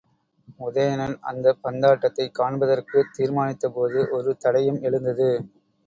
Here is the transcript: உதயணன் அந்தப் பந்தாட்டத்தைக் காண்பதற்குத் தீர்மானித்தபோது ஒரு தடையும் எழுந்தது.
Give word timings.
உதயணன் 0.59 1.13
அந்தப் 1.23 1.59
பந்தாட்டத்தைக் 1.63 2.35
காண்பதற்குத் 2.39 3.13
தீர்மானித்தபோது 3.17 4.09
ஒரு 4.11 4.37
தடையும் 4.37 4.81
எழுந்தது. 4.81 5.29